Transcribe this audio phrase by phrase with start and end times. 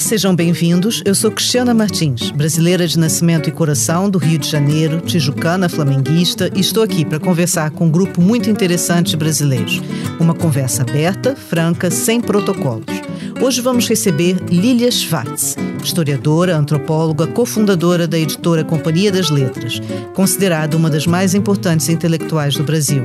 [0.00, 1.02] Olá, sejam bem-vindos.
[1.04, 6.50] Eu sou Cristiana Martins, brasileira de nascimento e coração do Rio de Janeiro, tijucana, flamenguista,
[6.56, 9.78] e estou aqui para conversar com um grupo muito interessante de brasileiros.
[10.18, 13.09] Uma conversa aberta, franca, sem protocolos.
[13.40, 19.80] Hoje vamos receber Lilia Schwartz, historiadora, antropóloga, cofundadora da editora Companhia das Letras,
[20.14, 23.02] considerada uma das mais importantes intelectuais do Brasil.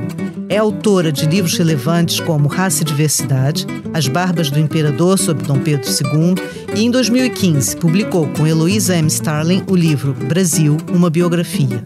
[0.50, 5.58] É autora de livros relevantes como Raça e Diversidade, As Barbas do Imperador sob Dom
[5.58, 6.34] Pedro II
[6.74, 9.08] e, em 2015, publicou com Heloísa M.
[9.08, 11.82] Starling o livro Brasil, uma biografia.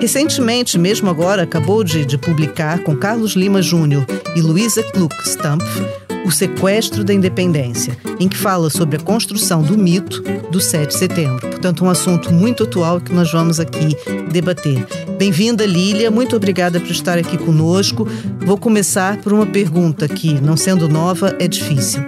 [0.00, 6.30] Recentemente, mesmo agora, acabou de, de publicar com Carlos Lima Júnior e Luísa Kluck-Stampf o
[6.30, 11.48] Sequestro da Independência, em que fala sobre a construção do mito do 7 de setembro.
[11.48, 13.96] Portanto, um assunto muito atual que nós vamos aqui
[14.30, 14.86] debater.
[15.18, 16.10] Bem-vinda, Lília.
[16.10, 18.06] Muito obrigada por estar aqui conosco.
[18.44, 22.02] Vou começar por uma pergunta que, não sendo nova, é difícil.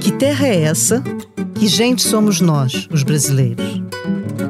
[0.00, 1.02] Que terra é essa?
[1.54, 3.82] Que gente somos nós, os brasileiros?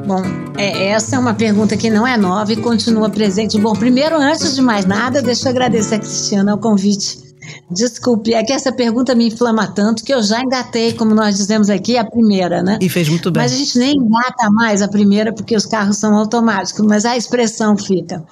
[0.07, 0.23] Bom,
[0.57, 3.59] é, essa é uma pergunta que não é nova e continua presente.
[3.59, 7.22] Bom, primeiro, antes de mais nada, deixa eu agradecer a Cristiana o convite
[7.69, 11.69] Desculpe, é que essa pergunta me inflama tanto que eu já engatei, como nós dizemos
[11.69, 12.77] aqui, a primeira, né?
[12.81, 13.41] E fez muito bem.
[13.41, 17.17] Mas a gente nem engata mais a primeira porque os carros são automáticos, mas a
[17.17, 18.23] expressão fica.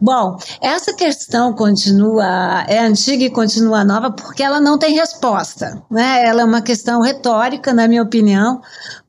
[0.00, 6.26] Bom, essa questão continua, é antiga e continua nova porque ela não tem resposta, né?
[6.26, 8.60] Ela é uma questão retórica, na minha opinião,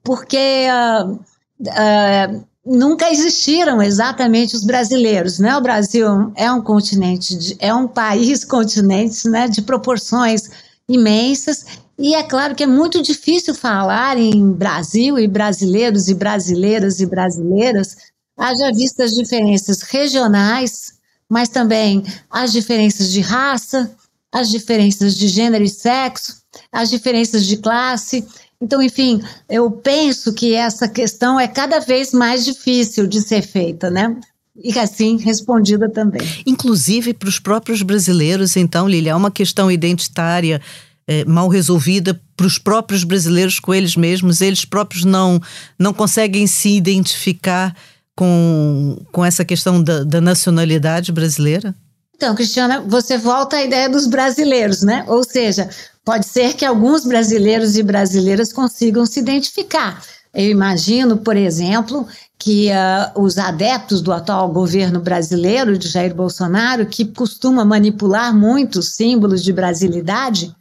[0.04, 0.68] porque.
[0.68, 1.20] Uh,
[1.62, 5.56] uh, nunca existiram exatamente os brasileiros, né?
[5.56, 10.50] O Brasil é um continente, de, é um país continente, né, de proporções
[10.88, 11.66] imensas.
[11.98, 17.06] E é claro que é muito difícil falar em Brasil e brasileiros e brasileiras e
[17.06, 17.96] brasileiras,
[18.38, 20.94] haja vista as diferenças regionais,
[21.28, 23.92] mas também as diferenças de raça,
[24.32, 26.38] as diferenças de gênero e sexo,
[26.72, 28.28] as diferenças de classe
[28.62, 33.90] então, enfim, eu penso que essa questão é cada vez mais difícil de ser feita,
[33.90, 34.16] né?
[34.56, 36.22] E assim respondida também.
[36.46, 40.60] Inclusive para os próprios brasileiros, então, Lilia, é uma questão identitária
[41.08, 45.40] é, mal resolvida para os próprios brasileiros com eles mesmos, eles próprios não,
[45.78, 47.76] não conseguem se identificar
[48.16, 51.76] com, com essa questão da, da nacionalidade brasileira?
[52.16, 55.06] Então, Cristiana, você volta à ideia dos brasileiros, né?
[55.08, 55.70] Ou seja,
[56.08, 60.02] pode ser que alguns brasileiros e brasileiras consigam se identificar.
[60.34, 62.08] Eu imagino, por exemplo,
[62.40, 68.96] que uh, os adeptos do atual governo brasileiro, de Jair Bolsonaro, que costuma manipular muitos
[68.96, 70.56] símbolos de brasilidade,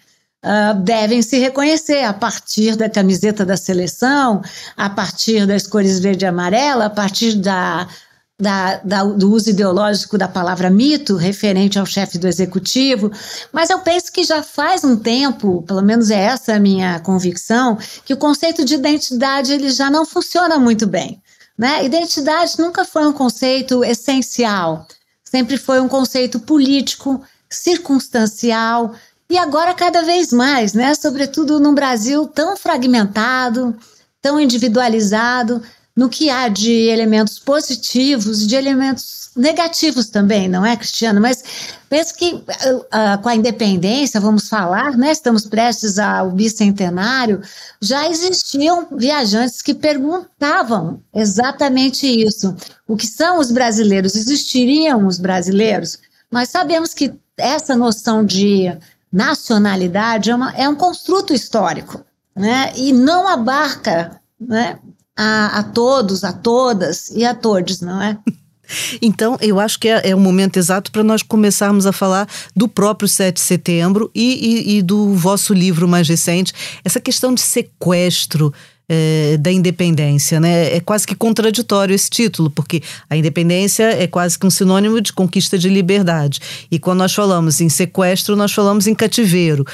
[0.44, 4.42] uh, devem se reconhecer a partir da camiseta da seleção,
[4.76, 7.86] a partir das cores verde e amarela, a partir da
[8.38, 13.10] da, da, do uso ideológico da palavra mito, referente ao chefe do executivo,
[13.50, 17.78] mas eu penso que já faz um tempo, pelo menos é essa a minha convicção,
[18.04, 21.22] que o conceito de identidade ele já não funciona muito bem.
[21.56, 21.86] Né?
[21.86, 24.86] Identidade nunca foi um conceito essencial,
[25.24, 28.94] sempre foi um conceito político, circunstancial,
[29.30, 30.94] e agora cada vez mais, né?
[30.94, 33.74] sobretudo num Brasil tão fragmentado,
[34.20, 35.62] tão individualizado,
[35.96, 41.20] no que há de elementos positivos e de elementos negativos também, não é, Cristiano?
[41.20, 41.42] Mas
[41.88, 45.10] penso que uh, com a independência, vamos falar, né?
[45.10, 47.40] Estamos prestes ao bicentenário,
[47.80, 52.54] já existiam viajantes que perguntavam exatamente isso.
[52.86, 54.14] O que são os brasileiros?
[54.14, 55.98] Existiriam os brasileiros?
[56.30, 58.70] Nós sabemos que essa noção de
[59.10, 62.04] nacionalidade é, uma, é um construto histórico,
[62.34, 62.72] né?
[62.76, 64.78] E não abarca né,
[65.16, 68.18] a, a todos, a todas e a todos, não é?
[69.00, 72.66] Então, eu acho que é, é o momento exato para nós começarmos a falar do
[72.66, 76.52] próprio 7 de setembro e, e, e do vosso livro mais recente,
[76.84, 78.52] essa questão de sequestro
[78.88, 80.76] é, da independência, né?
[80.76, 85.12] É quase que contraditório esse título, porque a independência é quase que um sinônimo de
[85.12, 86.40] conquista de liberdade.
[86.70, 89.64] E quando nós falamos em sequestro, nós falamos em cativeiro.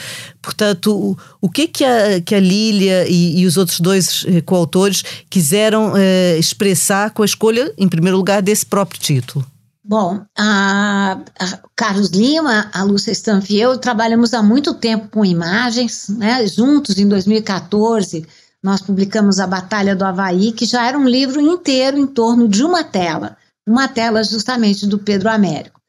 [0.41, 4.41] Portanto, o, o que que a, que a Lília e, e os outros dois eh,
[4.41, 9.47] coautores quiseram eh, expressar com a escolha, em primeiro lugar, desse próprio título?
[9.85, 16.08] Bom, a, a, Carlos Lima, a Lúcia Stanfi eu trabalhamos há muito tempo com imagens,
[16.08, 18.25] né, juntos em 2014
[18.62, 22.62] nós publicamos A Batalha do Havaí, que já era um livro inteiro em torno de
[22.62, 23.37] uma tela,
[23.67, 25.81] uma tela justamente do Pedro Américo.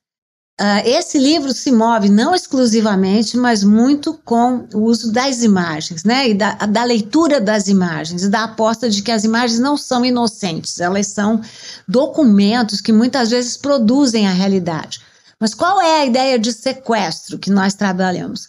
[0.61, 6.29] Uh, esse livro se move não exclusivamente, mas muito com o uso das imagens, né?
[6.29, 10.05] E da, da leitura das imagens, e da aposta de que as imagens não são
[10.05, 11.41] inocentes, elas são
[11.87, 15.01] documentos que muitas vezes produzem a realidade.
[15.39, 18.47] Mas qual é a ideia de sequestro que nós trabalhamos?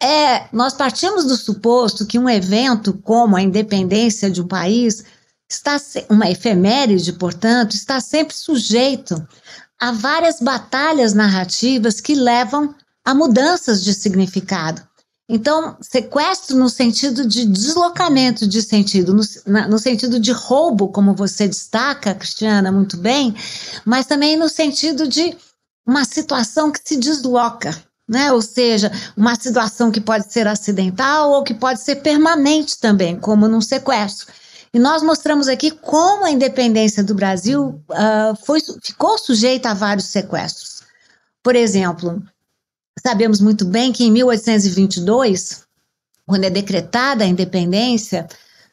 [0.00, 5.04] É, nós partimos do suposto que um evento como a independência de um país
[5.50, 9.26] está uma efeméride, portanto, está sempre sujeito
[9.80, 12.74] a várias batalhas narrativas que levam
[13.04, 14.86] a mudanças de significado.
[15.30, 21.14] Então, sequestro no sentido de deslocamento de sentido, no, na, no, sentido de roubo, como
[21.14, 23.34] você destaca, Cristiana, muito bem,
[23.84, 25.36] mas também no sentido de
[25.86, 27.76] uma situação que se desloca,
[28.08, 28.32] né?
[28.32, 33.46] Ou seja, uma situação que pode ser acidental ou que pode ser permanente também, como
[33.46, 34.26] num sequestro.
[34.72, 40.06] E nós mostramos aqui como a independência do Brasil uh, foi, ficou sujeita a vários
[40.06, 40.82] sequestros.
[41.42, 42.22] Por exemplo,
[43.04, 45.64] Sabemos muito bem que em 1822,
[46.26, 48.26] quando é decretada a independência,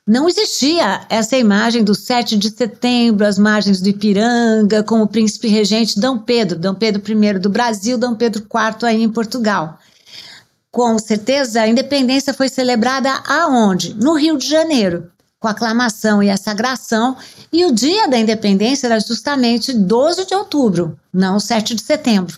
[0.07, 5.47] não existia essa imagem do 7 de setembro, as margens do Ipiranga, com o príncipe
[5.47, 9.79] regente Dom Pedro, Dom Pedro I do Brasil, Dom Pedro IV aí em Portugal.
[10.69, 13.95] Com certeza, a independência foi celebrada aonde?
[13.95, 15.09] No Rio de Janeiro,
[15.39, 17.17] com aclamação e a sagração,
[17.51, 22.37] e o dia da independência era justamente 12 de outubro, não 7 de setembro.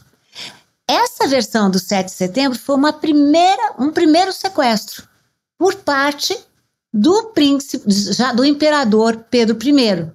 [0.88, 5.04] Essa versão do 7 de setembro foi uma primeira, um primeiro sequestro
[5.58, 6.38] por parte
[6.94, 10.12] do príncipe, já do imperador Pedro I,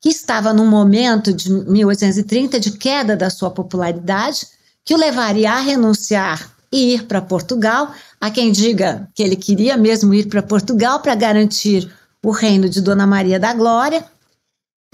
[0.00, 4.46] que estava num momento de 1830 de queda da sua popularidade,
[4.84, 7.92] que o levaria a renunciar e ir para Portugal.
[8.20, 11.90] Há quem diga que ele queria mesmo ir para Portugal para garantir
[12.22, 14.04] o reino de Dona Maria da Glória,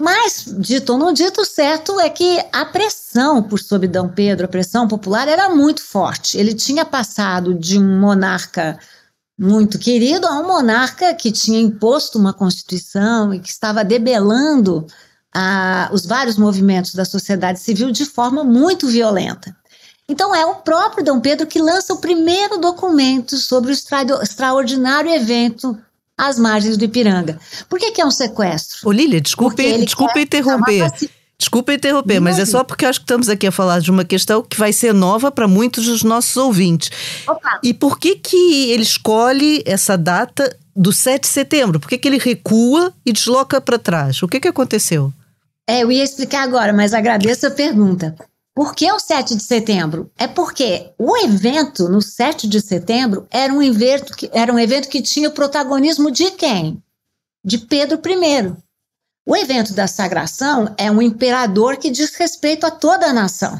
[0.01, 4.49] mas, dito ou não dito, certo é que a pressão por sobre Dom Pedro, a
[4.49, 6.37] pressão popular, era muito forte.
[6.37, 8.77] Ele tinha passado de um monarca
[9.37, 14.85] muito querido a um monarca que tinha imposto uma constituição e que estava debelando
[15.33, 19.55] a, os vários movimentos da sociedade civil de forma muito violenta.
[20.07, 25.11] Então é o próprio Dom Pedro que lança o primeiro documento sobre o extra, extraordinário
[25.11, 25.77] evento
[26.17, 27.39] às margens do Ipiranga.
[27.67, 28.87] Por que, que é um sequestro?
[28.87, 30.91] Ô, Lília, desculpe, desculpe interromper.
[31.37, 34.41] Desculpa interromper, mas é só porque acho que estamos aqui a falar de uma questão
[34.41, 36.89] que vai ser nova para muitos dos nossos ouvintes.
[37.27, 37.59] Opa.
[37.61, 41.79] E por que que ele escolhe essa data do 7 de setembro?
[41.79, 44.21] Por que, que ele recua e desloca para trás?
[44.23, 45.13] O que, que aconteceu?
[45.67, 48.15] É, eu ia explicar agora, mas agradeço a pergunta.
[48.55, 50.11] Por que o 7 de setembro?
[50.17, 54.89] É porque o evento no 7 de setembro era um evento que, era um evento
[54.89, 56.81] que tinha o protagonismo de quem?
[57.43, 58.55] De Pedro I.
[59.25, 63.59] O evento da sagração é um imperador que diz respeito a toda a nação.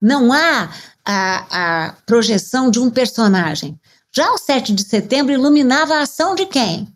[0.00, 0.70] Não há
[1.04, 3.78] a, a projeção de um personagem.
[4.14, 6.88] Já o 7 de setembro iluminava a ação de quem?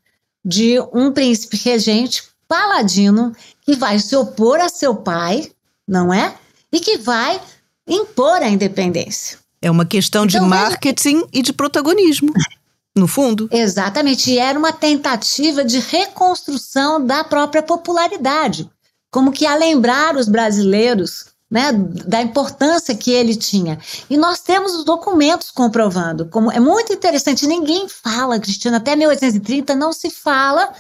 [0.44, 5.50] De um príncipe regente paladino que vai se opor a seu pai,
[5.87, 6.35] não é?
[6.73, 7.40] e que vai
[7.87, 9.38] impor a independência.
[9.61, 11.29] É uma questão então, de marketing veja...
[11.32, 12.32] e de protagonismo,
[12.99, 13.49] no fundo.
[13.50, 18.69] Exatamente, e era uma tentativa de reconstrução da própria popularidade,
[19.11, 23.79] como que a lembrar os brasileiros né, da importância que ele tinha.
[24.11, 26.27] E nós temos os documentos comprovando.
[26.27, 30.71] Como é muito interessante, ninguém fala, Cristina, até 1830 não se fala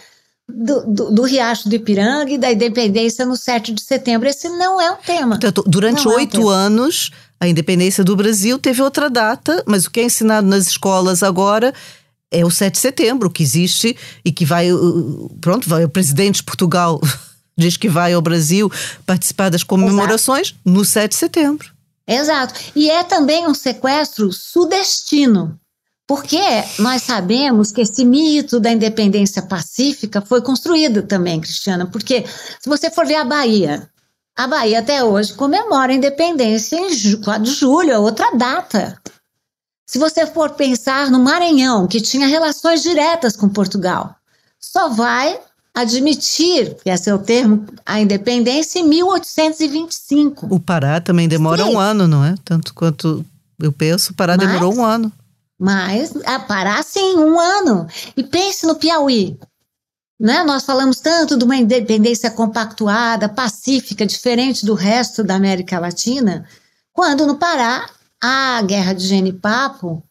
[0.48, 4.28] do, do, do, Riacho do Ipiranga e da independência no 7 de setembro.
[4.28, 5.38] Esse não é um tema.
[5.38, 7.10] Portanto, durante oito é um anos,
[7.40, 11.72] a independência do Brasil teve outra data, mas o que é ensinado nas escolas agora
[12.30, 14.68] é o 7 de setembro, que existe e que vai.
[15.40, 17.00] Pronto, vai o presidente de Portugal
[17.58, 18.70] diz que vai ao Brasil
[19.04, 20.60] participar das comemorações Exato.
[20.64, 21.72] no 7 de setembro.
[22.06, 22.54] Exato.
[22.74, 25.58] E é também um sequestro sudestino.
[26.06, 26.40] Porque
[26.78, 31.84] nós sabemos que esse mito da independência pacífica foi construído também, Cristiana.
[31.84, 32.24] Porque
[32.58, 33.90] se você for ver a Bahia,
[34.34, 38.98] a Bahia até hoje comemora a independência em 4 de julho, é outra data.
[39.88, 44.14] Se você for pensar no Maranhão, que tinha relações diretas com Portugal,
[44.60, 45.40] só vai
[45.74, 50.46] admitir, que esse é o termo, a independência em 1825.
[50.50, 51.70] O Pará também demora Sim.
[51.70, 52.34] um ano, não é?
[52.44, 53.24] Tanto quanto
[53.58, 55.10] eu penso, o Pará Mas, demorou um ano.
[55.58, 57.86] Mas a parar sim, um ano.
[58.14, 59.38] E pense no Piauí.
[60.20, 60.44] Né?
[60.44, 66.44] Nós falamos tanto de uma independência compactuada, pacífica, diferente do resto da América Latina,
[66.92, 67.88] quando no Pará,
[68.22, 70.02] a guerra de Genipapo,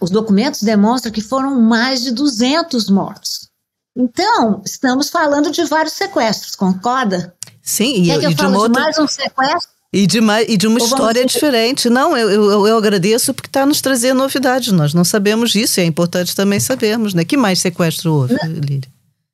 [0.00, 3.48] os documentos demonstram que foram mais de 200 mortos.
[3.96, 7.34] Então, estamos falando de vários sequestros, concorda?
[7.62, 8.82] Sim, e, eu e de, uma outra...
[8.82, 9.70] mais um sequestro?
[9.92, 11.90] E de, uma, e de uma história diferente.
[11.90, 14.72] Não, eu, eu, eu agradeço porque está nos trazendo novidades.
[14.72, 17.24] Nós não sabemos disso e é importante também sabermos, né?
[17.24, 18.88] Que mais sequestro houve, Lília?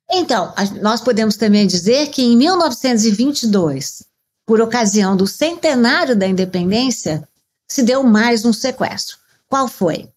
[0.09, 4.03] Então, nós podemos também dizer que em 1922,
[4.47, 7.27] por ocasião do centenário da independência,
[7.67, 9.17] se deu mais um sequestro.
[9.49, 10.09] Qual foi?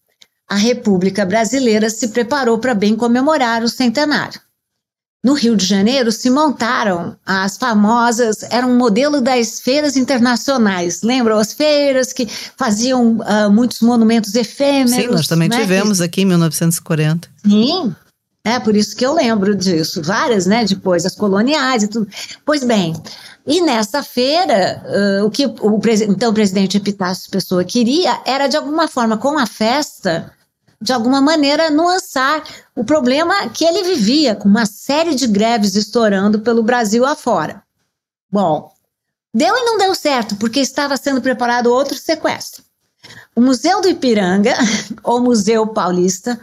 [0.51, 4.37] a República Brasileira se preparou para bem comemorar o centenário.
[5.23, 11.03] No Rio de Janeiro se montaram as famosas, era um modelo das feiras internacionais.
[11.03, 12.27] Lembram as feiras que
[12.57, 15.05] faziam uh, muitos monumentos efêmeros?
[15.05, 15.57] Sim, nós também né?
[15.57, 17.29] tivemos aqui em 1940.
[17.45, 17.95] Sim,
[18.43, 20.01] é por isso que eu lembro disso.
[20.01, 20.65] Várias, né?
[20.65, 22.07] Depois as coloniais e tudo.
[22.45, 22.93] Pois bem,
[23.45, 24.83] e nessa feira,
[25.21, 29.37] uh, o que o então o presidente Epitácio Pessoa queria era de alguma forma com
[29.37, 30.31] a festa
[30.81, 32.43] de alguma maneira, nuançar
[32.75, 37.61] o problema que ele vivia, com uma série de greves estourando pelo Brasil afora.
[38.31, 38.71] Bom,
[39.31, 42.63] deu e não deu certo, porque estava sendo preparado outro sequestro.
[43.35, 44.55] O Museu do Ipiranga,
[45.03, 46.39] ou Museu Paulista,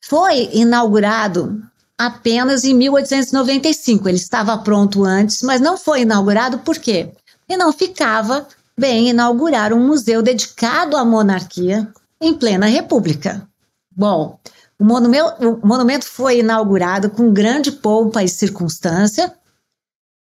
[0.00, 1.62] foi inaugurado
[1.96, 4.08] apenas em 1895.
[4.08, 7.12] Ele estava pronto antes, mas não foi inaugurado por quê?
[7.48, 8.46] E não ficava
[8.78, 13.46] bem inaugurar um museu dedicado à monarquia em plena república.
[13.90, 14.38] Bom,
[14.78, 19.34] o monumento, o monumento foi inaugurado com grande pompa e circunstância.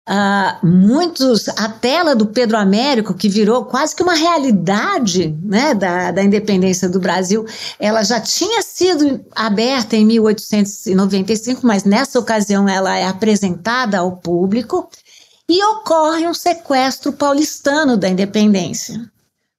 [0.08, 6.10] Uh, muitos, a tela do Pedro Américo, que virou quase que uma realidade né, da,
[6.10, 7.44] da independência do Brasil,
[7.78, 14.88] ela já tinha sido aberta em 1895, mas nessa ocasião ela é apresentada ao público
[15.46, 19.10] e ocorre um sequestro paulistano da independência.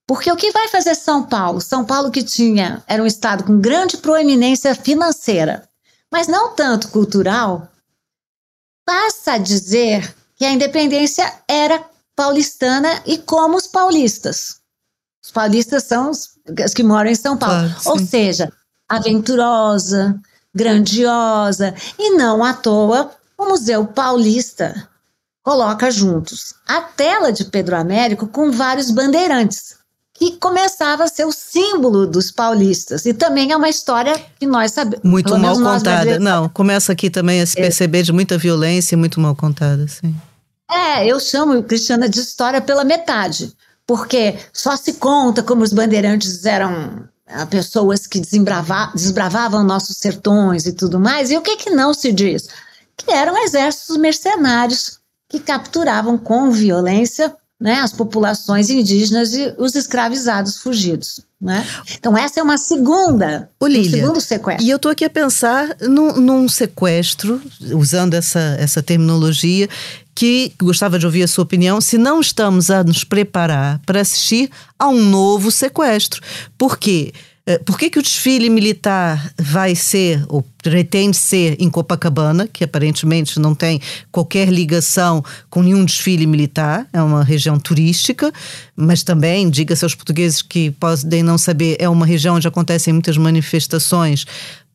[0.04, 1.60] Porque o que vai fazer São Paulo?
[1.60, 5.62] São Paulo que tinha era um estado com grande proeminência financeira,
[6.10, 7.68] mas não tanto cultural,
[8.84, 11.84] passa a dizer que a independência era
[12.16, 14.56] paulistana e como os paulistas.
[15.22, 16.30] Os paulistas são os,
[16.64, 17.68] os que moram em São Paulo.
[17.68, 18.50] Claro, Ou seja,
[18.88, 20.18] aventurosa,
[20.54, 24.88] grandiosa, e não à toa o Museu Paulista
[25.42, 29.74] coloca juntos a tela de Pedro Américo com vários bandeirantes
[30.14, 33.04] que começava a ser o símbolo dos paulistas.
[33.04, 35.04] E também é uma história que nós sabemos.
[35.04, 36.18] Muito mal contada.
[36.18, 37.62] Não, começa aqui também a se é.
[37.62, 40.14] perceber de muita violência e muito mal contada, sim.
[40.70, 43.52] É, eu chamo, Cristiana, de história pela metade.
[43.86, 50.72] Porque só se conta como os bandeirantes eram ah, pessoas que desbravavam nossos sertões e
[50.72, 51.30] tudo mais.
[51.30, 52.48] E o que, que não se diz?
[52.96, 60.56] Que eram exércitos mercenários que capturavam com violência né, as populações indígenas e os escravizados
[60.56, 61.20] fugidos.
[61.38, 61.66] Né?
[61.94, 64.64] Então, essa é uma segunda, Ô, Lília, um segundo sequestro.
[64.64, 67.40] E eu estou aqui a pensar num, num, sequestro,
[67.72, 69.68] usando essa, essa terminologia,
[70.20, 74.50] que gostava de ouvir a sua opinião, se não estamos a nos preparar para assistir
[74.78, 76.20] a um novo sequestro.
[76.58, 77.14] Por quê?
[77.46, 82.62] Eh, por que, que o desfile militar vai ser, ou pretende ser, em Copacabana, que
[82.62, 83.80] aparentemente não tem
[84.12, 88.30] qualquer ligação com nenhum desfile militar, é uma região turística,
[88.76, 93.16] mas também, diga-se aos portugueses que podem não saber, é uma região onde acontecem muitas
[93.16, 94.26] manifestações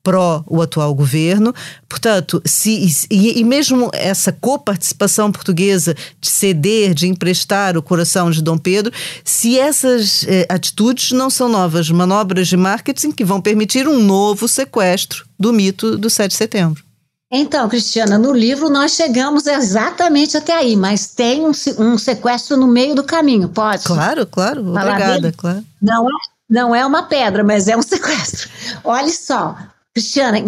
[0.06, 1.54] pró o atual governo.
[1.90, 8.42] Portanto, se, e, e mesmo essa coparticipação portuguesa de ceder, de emprestar o coração de
[8.42, 8.94] Dom Pedro,
[9.24, 14.48] se essas eh, atitudes não são novas manobras de marketing que vão permitir um novo
[14.48, 16.84] sequestro do mito do 7 de setembro.
[17.32, 22.68] Então, Cristiana, no livro nós chegamos exatamente até aí, mas tem um, um sequestro no
[22.68, 23.84] meio do caminho, pode?
[23.84, 25.66] Claro, claro, obrigada, claro.
[25.82, 26.14] Não é,
[26.48, 28.48] não é uma pedra, mas é um sequestro.
[28.84, 29.58] Olha só,
[29.96, 30.48] Cristiana, em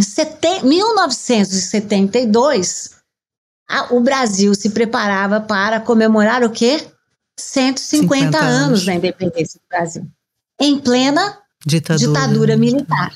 [0.62, 2.92] 1972,
[3.70, 6.86] a, o Brasil se preparava para comemorar o quê?
[7.40, 8.52] 150 anos.
[8.52, 10.06] anos da independência do Brasil.
[10.60, 12.08] Em plena ditadura.
[12.08, 13.16] ditadura militar.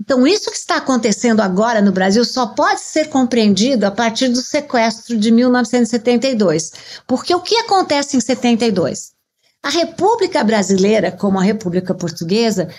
[0.00, 4.42] Então, isso que está acontecendo agora no Brasil só pode ser compreendido a partir do
[4.42, 6.70] sequestro de 1972.
[7.08, 9.10] Porque o que acontece em 72?
[9.64, 12.72] A República Brasileira, como a República Portuguesa,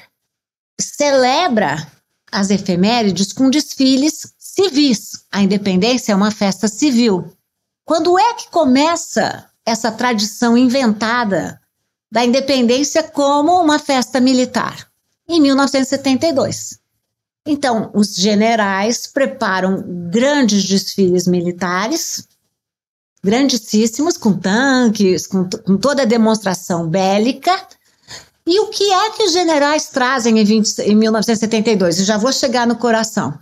[0.79, 1.85] celebra
[2.31, 5.25] as efemérides com desfiles civis.
[5.31, 7.31] A independência é uma festa civil.
[7.85, 11.59] Quando é que começa essa tradição inventada
[12.11, 14.87] da independência como uma festa militar?
[15.27, 16.79] Em 1972.
[17.45, 22.27] Então, os generais preparam grandes desfiles militares,
[23.23, 27.67] grandíssimos, com tanques, com, com toda a demonstração bélica,
[28.47, 31.99] e o que é que os generais trazem em, 20, em 1972?
[31.99, 33.37] Eu já vou chegar no coração.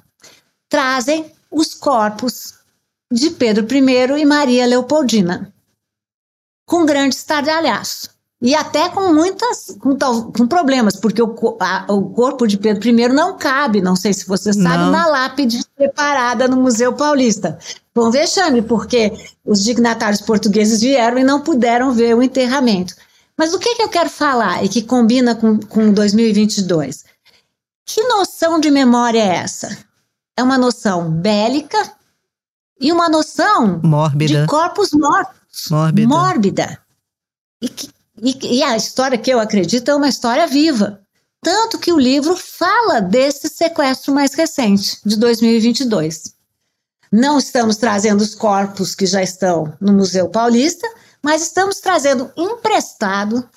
[0.68, 2.56] Trazem os corpos
[3.12, 5.54] de Pedro I e Maria Leopoldina,
[6.66, 8.16] com grande estardalhaço.
[8.42, 13.08] E até com muitas, com, com problemas, porque o, a, o, corpo de Pedro I
[13.08, 14.92] não cabe, não sei se você sabe, não.
[14.92, 17.58] na lápide preparada no Museu Paulista.
[17.96, 19.14] Um vexame, porque
[19.46, 22.96] os dignatários portugueses vieram e não puderam ver o enterramento.
[23.38, 27.04] Mas o que, que eu quero falar e que combina com, com 2022?
[27.86, 29.78] Que noção de memória é essa?
[30.38, 31.94] É uma noção bélica
[32.80, 34.42] e uma noção mórbida.
[34.42, 35.70] de corpos mortos.
[35.70, 36.08] Mórbida.
[36.08, 36.80] Mórbida.
[37.62, 37.90] E, que,
[38.22, 41.02] e, e a história que eu acredito é uma história viva.
[41.42, 46.34] Tanto que o livro fala desse sequestro mais recente, de 2022.
[47.12, 50.88] Não estamos trazendo os corpos que já estão no Museu Paulista,
[51.26, 53.50] mas estamos trazendo emprestado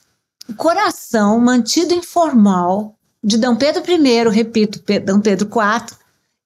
[0.49, 3.47] o coração mantido informal de D.
[3.57, 5.01] Pedro I, repito, D.
[5.23, 5.99] Pedro IV,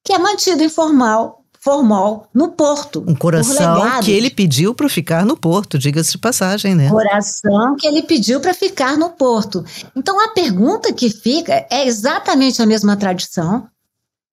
[0.02, 3.04] que é mantido informal formal no porto.
[3.06, 6.90] Um coração que ele pediu para ficar no porto, diga-se de passagem, né?
[6.90, 9.64] Coração que ele pediu para ficar no porto.
[9.94, 13.68] Então a pergunta que fica é exatamente a mesma tradição.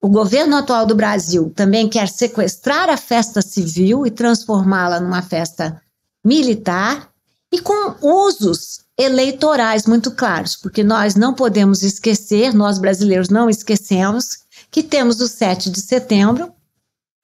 [0.02, 5.80] O governo atual do Brasil também quer sequestrar a festa civil e transformá-la numa festa
[6.24, 7.10] militar
[7.52, 14.40] e com usos eleitorais muito claros, porque nós não podemos esquecer, nós brasileiros não esquecemos,
[14.70, 16.52] que temos o 7 de setembro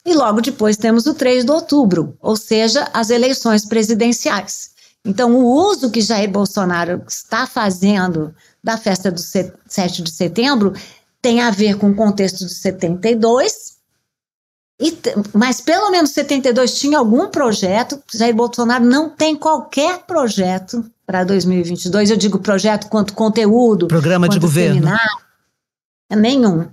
[0.04, 4.70] e logo depois temos o 3 de outubro, ou seja, as eleições presidenciais.
[5.04, 10.72] Então, o uso que Jair Bolsonaro está fazendo da festa do 7 de setembro
[11.22, 13.75] tem a ver com o contexto de 72,
[14.78, 14.96] e,
[15.32, 18.02] mas pelo menos 72 tinha algum projeto.
[18.14, 22.10] Jair Bolsonaro não tem qualquer projeto para 2022.
[22.10, 24.92] Eu digo projeto quanto conteúdo, programa de governo.
[26.10, 26.68] Nenhum.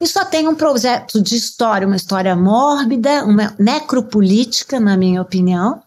[0.00, 5.80] E só tem um projeto de história, uma história mórbida, uma necropolítica, na minha opinião,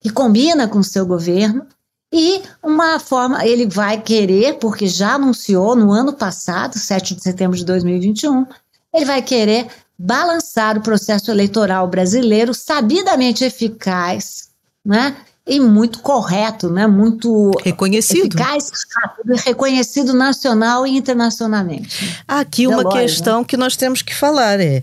[0.00, 1.66] que combina com o seu governo,
[2.12, 7.56] e uma forma, ele vai querer, porque já anunciou no ano passado, 7 de setembro
[7.56, 8.44] de 2021,
[8.92, 9.68] ele vai querer
[10.02, 14.48] balançar o processo eleitoral brasileiro sabidamente eficaz,
[14.82, 15.14] né?
[15.46, 16.86] e muito correto, né?
[16.86, 22.18] muito reconhecido, eficaz, rápido, reconhecido nacional e internacionalmente.
[22.26, 24.82] Aqui uma questão que nós temos que falar é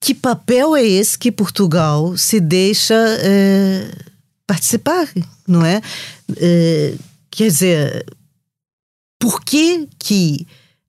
[0.00, 3.88] que papel é esse que Portugal se deixa é,
[4.46, 5.08] participar,
[5.46, 5.80] não é?
[6.38, 6.94] é?
[7.30, 8.06] Quer dizer,
[9.20, 10.44] por que que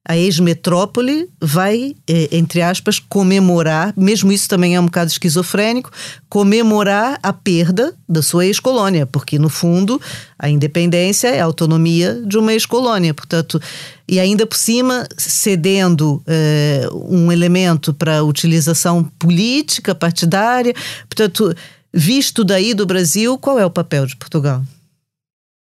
[0.05, 5.89] a ex-metrópole vai, eh, entre aspas, comemorar, mesmo isso também é um bocado esquizofrênico,
[6.27, 10.01] comemorar a perda da sua ex-colônia, porque no fundo
[10.37, 13.61] a independência é a autonomia de uma ex-colônia, portanto,
[14.05, 20.73] e ainda por cima cedendo eh, um elemento para utilização política, partidária,
[21.07, 21.55] portanto,
[21.93, 24.61] visto daí do Brasil, qual é o papel de Portugal?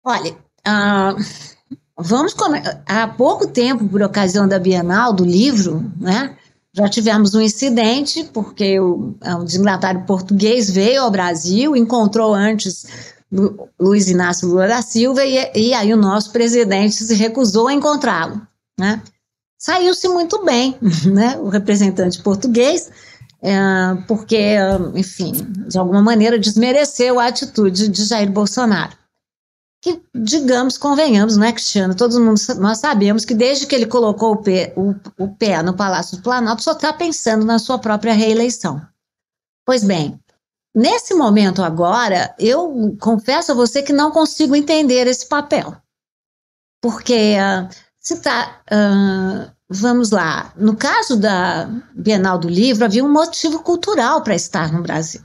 [0.04, 0.32] Olha,
[0.64, 1.57] uh
[2.00, 2.32] Vamos
[2.86, 6.36] há pouco tempo, por ocasião da Bienal do livro, né?
[6.72, 12.86] Já tivemos um incidente porque o, é, o designatário português veio ao Brasil, encontrou antes
[13.80, 18.40] Luiz Inácio Lula da Silva e, e aí o nosso presidente se recusou a encontrá-lo,
[18.78, 19.02] né?
[19.58, 20.76] Saiu-se muito bem,
[21.12, 21.36] né?
[21.38, 22.92] O representante português,
[23.42, 23.56] é,
[24.06, 24.54] porque,
[24.94, 25.32] enfim,
[25.66, 28.96] de alguma maneira desmereceu a atitude de Jair Bolsonaro
[29.80, 31.94] que, digamos, convenhamos, não é, Cristiano?
[31.94, 35.76] Todo mundo, nós sabemos que desde que ele colocou o pé, o, o pé no
[35.76, 38.82] Palácio do Planalto, só está pensando na sua própria reeleição.
[39.64, 40.18] Pois bem,
[40.74, 45.76] nesse momento agora, eu confesso a você que não consigo entender esse papel.
[46.80, 47.68] Porque uh,
[48.00, 48.62] se está.
[48.70, 54.72] Uh, vamos lá, no caso da Bienal do Livro, havia um motivo cultural para estar
[54.72, 55.20] no Brasil.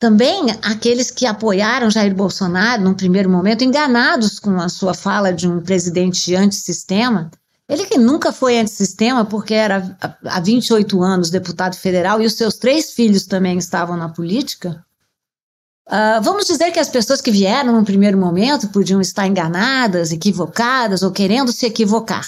[0.00, 5.46] Também aqueles que apoiaram Jair Bolsonaro, num primeiro momento, enganados com a sua fala de
[5.46, 7.30] um presidente antissistema,
[7.68, 12.56] ele que nunca foi antissistema porque era há 28 anos deputado federal e os seus
[12.56, 14.82] três filhos também estavam na política.
[15.86, 21.02] Uh, vamos dizer que as pessoas que vieram no primeiro momento podiam estar enganadas, equivocadas
[21.02, 22.26] ou querendo se equivocar.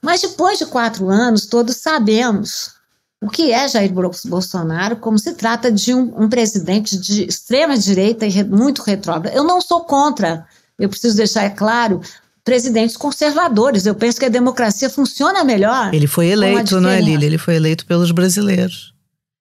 [0.00, 2.77] Mas depois de quatro anos, todos sabemos
[3.20, 8.24] o que é Jair Bolsonaro, como se trata de um, um presidente de extrema direita
[8.24, 9.34] e re, muito retrógrado.
[9.34, 10.46] Eu não sou contra,
[10.78, 12.00] eu preciso deixar claro,
[12.44, 13.86] presidentes conservadores.
[13.86, 15.92] Eu penso que a democracia funciona melhor.
[15.92, 17.26] Ele foi eleito, não é, Lília?
[17.26, 18.94] Ele foi eleito pelos brasileiros.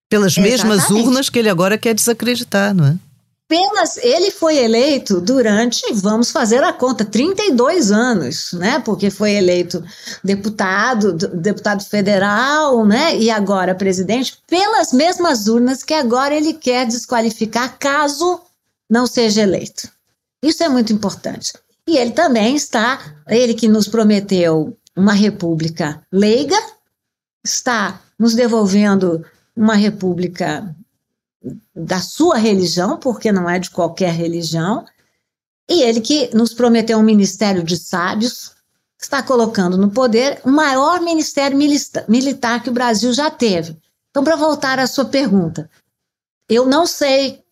[0.09, 0.63] Pelas Exatamente.
[0.65, 2.95] mesmas urnas que ele agora quer desacreditar, não é?
[3.49, 8.81] Apenas ele foi eleito durante, vamos fazer a conta, 32 anos, né?
[8.83, 9.81] Porque foi eleito
[10.21, 13.17] deputado, deputado federal, né?
[13.17, 18.41] E agora presidente, pelas mesmas urnas que agora ele quer desqualificar caso
[18.89, 19.89] não seja eleito.
[20.43, 21.53] Isso é muito importante.
[21.87, 26.57] E ele também está, ele que nos prometeu uma república leiga,
[27.45, 30.75] está nos devolvendo uma república
[31.75, 34.85] da sua religião, porque não é de qualquer religião,
[35.69, 38.55] e ele que nos prometeu um ministério de sábios,
[38.99, 41.57] está colocando no poder o maior ministério
[42.07, 43.77] militar que o Brasil já teve.
[44.09, 45.69] Então, para voltar à sua pergunta,
[46.49, 47.43] eu não sei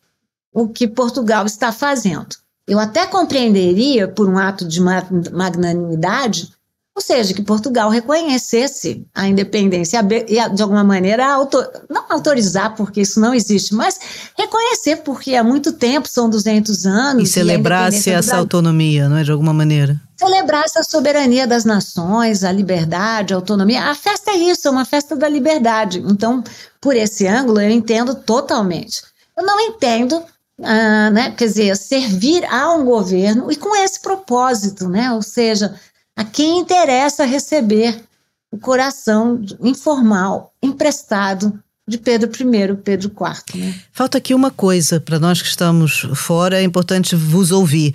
[0.51, 2.35] o que Portugal está fazendo.
[2.67, 6.51] Eu até compreenderia, por um ato de magnanimidade,
[6.95, 13.01] ou seja, que Portugal reconhecesse a independência e, de alguma maneira, autor, não autorizar, porque
[13.01, 13.99] isso não existe, mas
[14.37, 17.29] reconhecer, porque há muito tempo, são 200 anos.
[17.29, 19.23] E celebrasse e essa autonomia, não é?
[19.23, 19.99] De alguma maneira.
[20.15, 23.89] Celebrasse a soberania das nações, a liberdade, a autonomia.
[23.89, 26.01] A festa é isso, é uma festa da liberdade.
[26.07, 26.41] Então,
[26.79, 29.01] por esse ângulo, eu entendo totalmente.
[29.37, 30.23] Eu não entendo
[30.63, 35.75] ah, né, quer dizer, servir a um governo e com esse propósito, né, ou seja,
[36.15, 38.01] a quem interessa receber
[38.51, 43.59] o coração informal, emprestado de Pedro I, Pedro IV.
[43.59, 43.75] Né?
[43.91, 47.93] Falta aqui uma coisa para nós que estamos fora, é importante vos ouvir.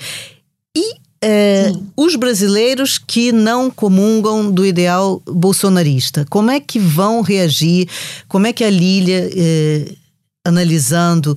[0.77, 7.89] E é, os brasileiros que não comungam do ideal bolsonarista, como é que vão reagir?
[8.29, 9.93] Como é que a Lília, é,
[10.45, 11.37] analisando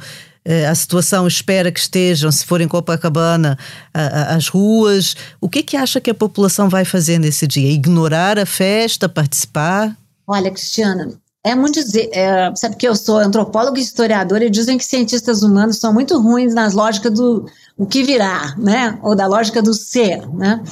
[0.69, 3.57] a situação espera que estejam, se forem Copacabana,
[3.93, 5.15] as ruas.
[5.39, 7.71] O que, que acha que a população vai fazer nesse dia?
[7.71, 9.95] Ignorar a festa, participar?
[10.27, 11.13] Olha, Cristiana,
[11.45, 15.43] é muito dizer, é, sabe que eu sou antropóloga e historiadora e dizem que cientistas
[15.43, 17.45] humanos são muito ruins nas lógicas do
[17.77, 18.97] o que virá, né?
[19.01, 20.63] Ou da lógica do ser, né?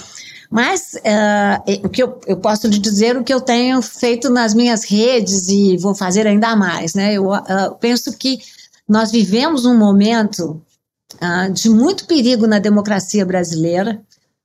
[0.49, 4.53] Mas uh, o que eu, eu, posso lhe dizer o que eu tenho feito nas
[4.53, 7.13] minhas redes e vou fazer ainda mais, né?
[7.13, 8.39] Eu uh, penso que
[8.91, 10.61] nós vivemos um momento
[11.15, 14.03] uh, de muito perigo na democracia brasileira.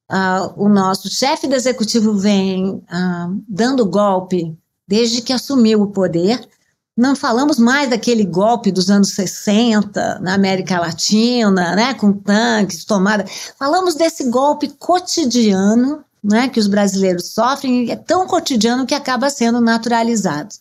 [0.09, 4.57] Uh, o nosso chefe do executivo vem uh, dando golpe
[4.87, 6.49] desde que assumiu o poder.
[6.97, 13.25] Não falamos mais daquele golpe dos anos 60 na América Latina, né, com tanques, tomada.
[13.59, 19.61] Falamos desse golpe cotidiano né, que os brasileiros sofrem, é tão cotidiano que acaba sendo
[19.61, 20.55] naturalizado.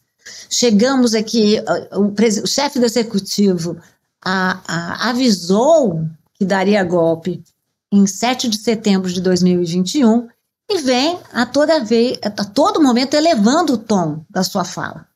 [0.49, 1.57] Chegamos aqui,
[1.91, 3.77] o, o chefe do executivo
[4.23, 7.43] a, a, avisou que daria golpe
[7.91, 10.27] em 7 de setembro de 2021
[10.69, 15.07] e vem a toda vez, a todo momento elevando o tom da sua fala.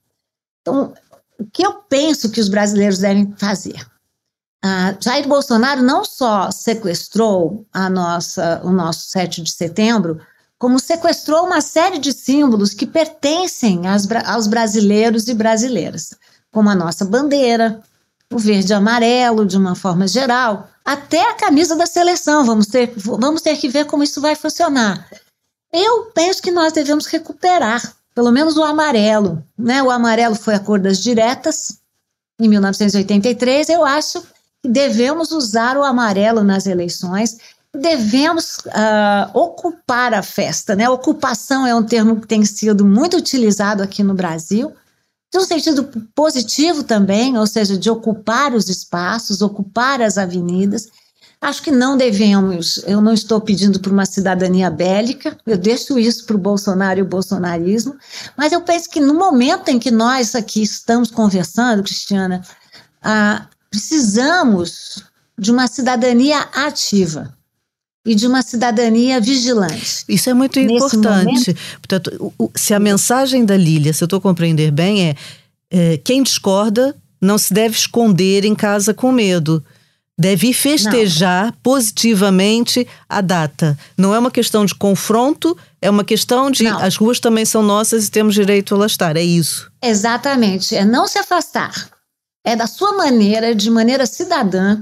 [0.61, 0.93] Então,
[1.39, 3.85] o que eu penso que os brasileiros devem fazer?
[4.63, 10.21] Uh, Jair Bolsonaro não só sequestrou a nossa, o nosso 7 de setembro,
[10.59, 16.13] como sequestrou uma série de símbolos que pertencem aos brasileiros e brasileiras,
[16.51, 17.81] como a nossa bandeira,
[18.31, 22.45] o verde e amarelo, de uma forma geral, até a camisa da seleção.
[22.45, 25.09] Vamos ter, vamos ter que ver como isso vai funcionar.
[25.71, 29.41] Eu penso que nós devemos recuperar, pelo menos o amarelo.
[29.57, 29.81] Né?
[29.81, 31.79] O amarelo foi a cor das diretas,
[32.37, 33.69] em 1983.
[33.69, 34.21] Eu acho
[34.61, 37.37] que devemos usar o amarelo nas eleições
[37.75, 40.89] devemos uh, ocupar a festa, né?
[40.89, 44.73] Ocupação é um termo que tem sido muito utilizado aqui no Brasil,
[45.31, 50.87] de um sentido positivo também, ou seja, de ocupar os espaços, ocupar as avenidas.
[51.39, 56.25] Acho que não devemos, eu não estou pedindo por uma cidadania bélica, eu deixo isso
[56.25, 57.95] para o Bolsonaro e o bolsonarismo,
[58.35, 62.41] mas eu penso que no momento em que nós aqui estamos conversando, Cristiana,
[63.01, 65.01] ah, precisamos
[65.37, 67.38] de uma cidadania ativa
[68.09, 70.03] e de uma cidadania vigilante.
[70.09, 71.25] Isso é muito importante.
[71.25, 71.55] Momento...
[71.75, 75.15] Portanto, se a mensagem da Lília, se eu estou compreender bem, é,
[75.69, 79.63] é quem discorda não se deve esconder em casa com medo
[80.17, 81.53] deve festejar não.
[81.61, 83.77] positivamente a data.
[83.95, 86.79] Não é uma questão de confronto, é uma questão de não.
[86.79, 89.15] as ruas também são nossas e temos direito a lá estar.
[89.15, 89.71] É isso.
[89.81, 90.75] Exatamente.
[90.75, 91.89] É não se afastar.
[92.43, 94.81] É da sua maneira, de maneira cidadã,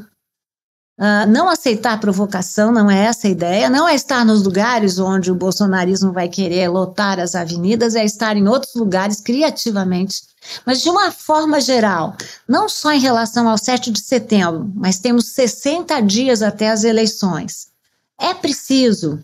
[0.97, 5.31] Uh, não aceitar provocação, não é essa a ideia, não é estar nos lugares onde
[5.31, 10.23] o bolsonarismo vai querer lotar as avenidas, é estar em outros lugares criativamente,
[10.65, 12.15] mas de uma forma geral,
[12.47, 17.67] não só em relação ao 7 de setembro, mas temos 60 dias até as eleições.
[18.19, 19.23] É preciso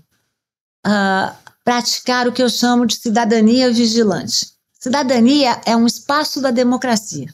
[0.86, 4.54] uh, praticar o que eu chamo de cidadania vigilante.
[4.80, 7.34] Cidadania é um espaço da democracia.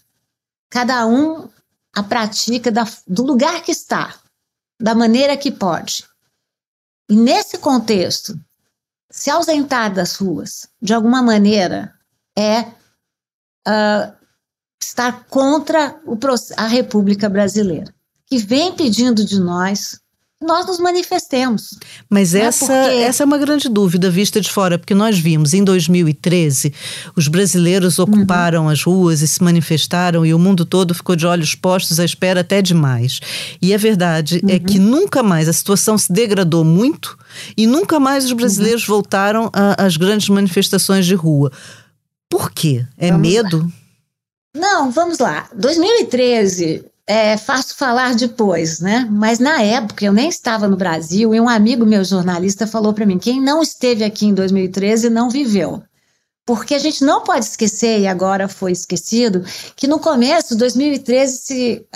[0.70, 1.50] Cada um
[1.94, 4.16] a pratica da, do lugar que está
[4.80, 6.06] da maneira que pode.
[7.10, 8.40] E nesse contexto,
[9.10, 11.94] se ausentar das ruas, de alguma maneira,
[12.38, 14.14] é uh,
[14.80, 16.18] estar contra o,
[16.56, 17.94] a República Brasileira,
[18.26, 20.00] que vem pedindo de nós
[20.42, 21.78] nós nos manifestemos.
[22.10, 22.42] Mas né?
[22.42, 22.96] essa, porque...
[22.96, 26.74] essa é uma grande dúvida vista de fora, porque nós vimos em 2013
[27.16, 28.70] os brasileiros ocuparam uhum.
[28.70, 32.40] as ruas e se manifestaram e o mundo todo ficou de olhos postos à espera
[32.40, 33.20] até demais.
[33.62, 34.56] E a verdade é uhum.
[34.56, 37.18] é que nunca mais a situação se degradou muito
[37.58, 38.96] e nunca mais os brasileiros uhum.
[38.96, 41.52] voltaram às grandes manifestações de rua.
[42.30, 42.86] Por quê?
[42.98, 43.58] É vamos medo?
[43.58, 43.80] Lá.
[44.56, 45.50] Não, vamos lá.
[45.56, 49.08] 2013 é falar depois, né?
[49.10, 53.06] Mas na época eu nem estava no Brasil e um amigo meu jornalista falou para
[53.06, 55.82] mim: quem não esteve aqui em 2013 não viveu.
[56.46, 59.44] Porque a gente não pode esquecer, e agora foi esquecido,
[59.76, 61.88] que no começo, 2013, se,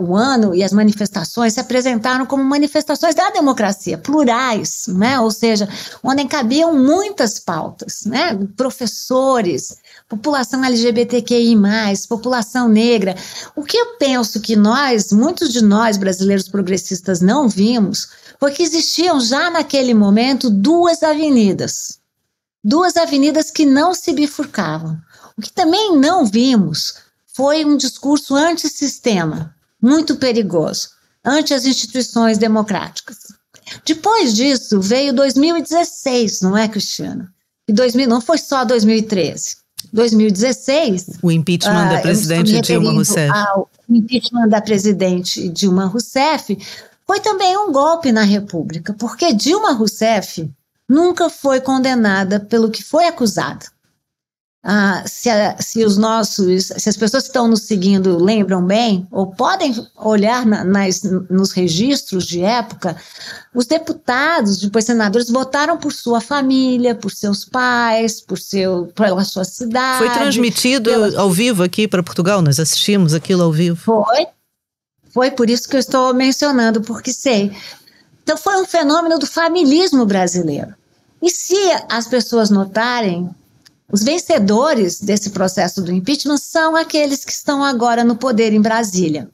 [0.00, 5.20] o ano e as manifestações se apresentaram como manifestações da democracia, plurais, né?
[5.20, 5.68] ou seja,
[6.02, 8.36] onde cabiam muitas pautas, né?
[8.56, 9.76] professores,
[10.16, 11.56] população LGBTQI,
[12.08, 13.16] população negra.
[13.56, 18.62] O que eu penso que nós, muitos de nós brasileiros progressistas, não vimos foi que
[18.62, 22.02] existiam já naquele momento duas avenidas
[22.64, 24.96] duas avenidas que não se bifurcavam.
[25.36, 26.94] O que também não vimos
[27.26, 30.90] foi um discurso antissistema, muito perigoso,
[31.24, 33.18] ante as instituições democráticas.
[33.84, 37.32] Depois disso veio 2016, não é, Cristiana?
[37.66, 39.61] E 2000, não foi só 2013.
[39.92, 41.18] 2016.
[41.22, 43.30] O impeachment da ah, presidente Dilma Rousseff.
[43.30, 46.56] Ao impeachment da presidente Dilma Rousseff
[47.06, 50.48] foi também um golpe na República, porque Dilma Rousseff
[50.88, 53.66] nunca foi condenada pelo que foi acusada.
[54.64, 59.04] Ah, se, a, se, os nossos, se as pessoas que estão nos seguindo lembram bem,
[59.10, 62.96] ou podem olhar na, nas, nos registros de época,
[63.52, 69.44] os deputados, depois senadores, votaram por sua família, por seus pais, por seu, pela sua
[69.44, 69.98] cidade.
[69.98, 71.20] Foi transmitido pela...
[71.20, 73.76] ao vivo aqui para Portugal, nós assistimos aquilo ao vivo.
[73.76, 74.26] Foi,
[75.10, 77.50] foi por isso que eu estou mencionando, porque sei.
[78.22, 80.72] Então foi um fenômeno do familismo brasileiro.
[81.20, 81.56] E se
[81.90, 83.28] as pessoas notarem,
[83.92, 89.28] os vencedores desse processo do impeachment são aqueles que estão agora no poder em Brasília.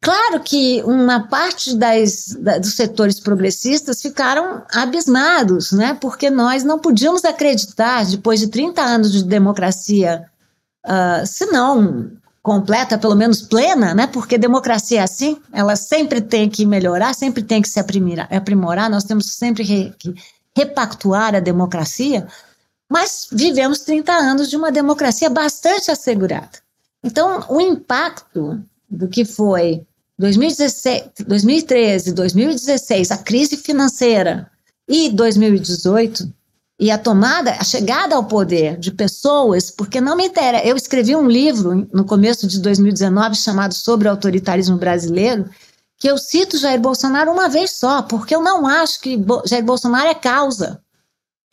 [0.00, 5.96] Claro que uma parte das, da, dos setores progressistas ficaram abismados, né?
[6.00, 10.24] porque nós não podíamos acreditar, depois de 30 anos de democracia,
[10.84, 12.10] uh, se não
[12.42, 14.06] completa, pelo menos plena, né?
[14.08, 19.04] porque democracia é assim, ela sempre tem que melhorar, sempre tem que se aprimorar, nós
[19.04, 20.14] temos sempre que
[20.56, 22.26] repactuar a democracia,
[22.90, 26.58] mas vivemos 30 anos de uma democracia bastante assegurada.
[27.02, 29.86] Então, o impacto do que foi
[30.18, 34.50] 2016, 2013, 2016, a crise financeira
[34.88, 36.32] e 2018
[36.78, 40.66] e a tomada, a chegada ao poder de pessoas, porque não me interessa.
[40.66, 45.48] Eu escrevi um livro no começo de 2019 chamado Sobre o Autoritarismo Brasileiro,
[45.98, 50.08] que eu cito Jair Bolsonaro uma vez só, porque eu não acho que Jair Bolsonaro
[50.08, 50.80] é causa.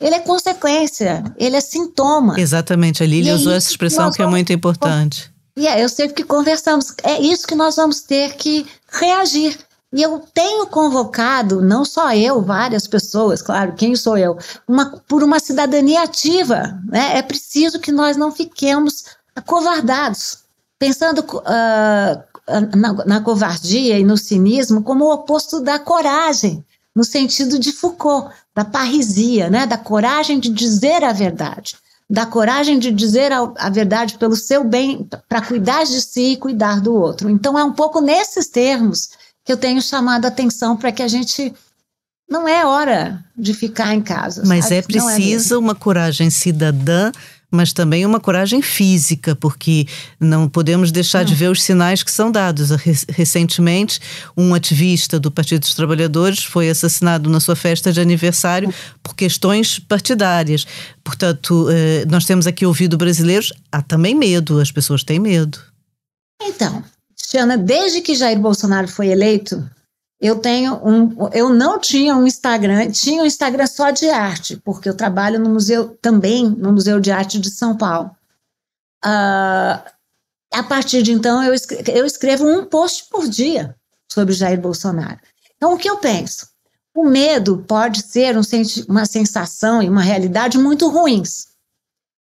[0.00, 2.38] Ele é consequência, ele é sintoma.
[2.38, 5.32] Exatamente, a Lília usou essa expressão que, que é muito importante.
[5.56, 9.56] E é, eu sei que conversamos, é isso que nós vamos ter que reagir.
[9.92, 15.22] E eu tenho convocado, não só eu, várias pessoas, claro, quem sou eu, uma, por
[15.22, 16.76] uma cidadania ativa.
[16.84, 17.16] Né?
[17.16, 19.04] É preciso que nós não fiquemos
[19.36, 20.38] acovardados,
[20.80, 27.56] pensando uh, na, na covardia e no cinismo como o oposto da coragem, no sentido
[27.56, 29.66] de Foucault, da parrisia, né?
[29.66, 31.76] da coragem de dizer a verdade,
[32.08, 36.36] da coragem de dizer a, a verdade pelo seu bem, para cuidar de si e
[36.36, 37.28] cuidar do outro.
[37.28, 39.10] Então, é um pouco nesses termos
[39.44, 41.52] que eu tenho chamado a atenção para que a gente.
[42.26, 44.42] Não é hora de ficar em casa.
[44.46, 44.76] Mas sabe?
[44.76, 47.12] é preciso é uma coragem cidadã
[47.54, 49.86] mas também uma coragem física, porque
[50.18, 52.70] não podemos deixar de ver os sinais que são dados.
[53.08, 54.00] Recentemente,
[54.36, 59.78] um ativista do Partido dos Trabalhadores foi assassinado na sua festa de aniversário por questões
[59.78, 60.66] partidárias.
[61.02, 65.58] Portanto, eh, nós temos aqui ouvido brasileiros, há também medo, as pessoas têm medo.
[66.42, 66.82] Então,
[67.16, 69.64] Tiana, desde que Jair Bolsonaro foi eleito,
[70.24, 74.88] eu tenho um, eu não tinha um Instagram, tinha um Instagram só de arte, porque
[74.88, 78.10] eu trabalho no museu também no Museu de Arte de São Paulo.
[79.04, 79.84] Uh,
[80.50, 83.76] a partir de então eu escrevo, eu escrevo um post por dia
[84.10, 85.20] sobre Jair Bolsonaro.
[85.56, 86.48] Então o que eu penso?
[86.94, 88.42] O medo pode ser um,
[88.88, 91.48] uma sensação e uma realidade muito ruins.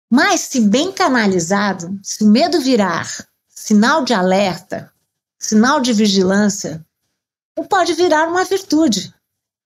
[0.09, 3.09] Mas, se bem canalizado, se o medo virar
[3.49, 4.93] sinal de alerta,
[5.37, 6.87] sinal de vigilância,
[7.65, 9.13] pode virar uma virtude.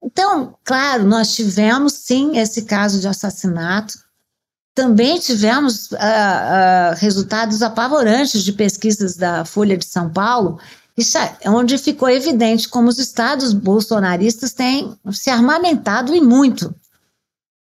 [0.02, 3.94] Então, claro, nós tivemos sim esse caso de assassinato,
[4.74, 10.58] também tivemos uh, uh, resultados apavorantes de pesquisas da Folha de São Paulo,
[11.40, 16.74] é onde ficou evidente como os estados bolsonaristas têm se armamentado e muito.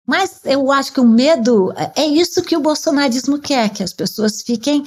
[0.06, 4.42] Mas eu acho que o medo é isso que o bolsonarismo quer, que as pessoas
[4.42, 4.82] fiquem.